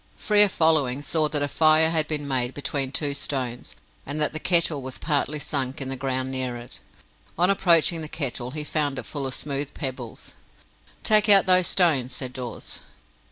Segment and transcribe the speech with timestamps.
[0.17, 4.39] Frere, following, saw that a fire had been made between two stones, and that the
[4.39, 6.79] kettle was partly sunk in the ground near it.
[7.37, 10.33] On approaching the kettle, he found it full of smooth pebbles.
[11.03, 12.79] "Take out those stones," said Dawes.